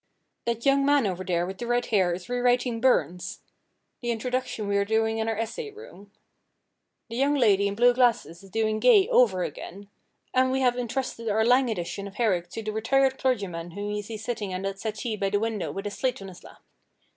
That 0.45 0.65
young 0.65 0.83
man 0.83 1.05
over 1.05 1.23
there 1.23 1.45
with 1.45 1.61
red 1.61 1.85
hair 1.85 2.11
is 2.11 2.27
rewriting 2.27 2.81
Burns 2.81 3.41
the 4.01 4.09
introduction 4.09 4.67
we 4.67 4.75
are 4.77 4.83
doing 4.83 5.19
in 5.19 5.29
our 5.29 5.37
essay 5.37 5.69
room. 5.69 6.09
The 7.11 7.17
young 7.17 7.35
lady 7.35 7.67
in 7.67 7.75
blue 7.75 7.93
glasses 7.93 8.41
is 8.41 8.49
doing 8.49 8.79
Gay 8.79 9.07
over 9.09 9.43
again; 9.43 9.89
and 10.33 10.49
we 10.51 10.61
have 10.61 10.75
intrusted 10.75 11.29
our 11.29 11.45
Lang 11.45 11.69
edition 11.69 12.07
of 12.07 12.15
Herrick 12.15 12.49
to 12.49 12.63
the 12.63 12.71
retired 12.71 13.19
clergyman 13.19 13.73
whom 13.77 13.91
you 13.91 14.01
see 14.01 14.17
sitting 14.17 14.51
on 14.55 14.63
that 14.63 14.79
settee 14.79 15.17
by 15.17 15.29
the 15.29 15.39
window 15.39 15.71
with 15.71 15.85
a 15.85 15.91
slate 15.91 16.19
on 16.23 16.29
his 16.29 16.43
lap. 16.43 16.63